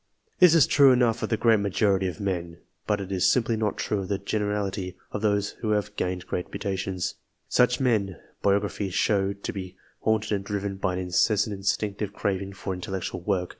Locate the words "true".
0.65-0.91, 3.77-3.99